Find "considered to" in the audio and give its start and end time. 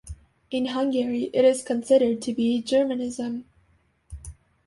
1.61-2.33